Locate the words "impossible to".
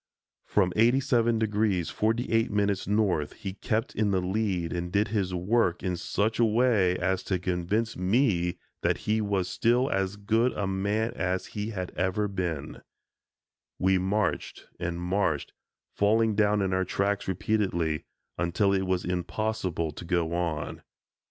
19.05-20.03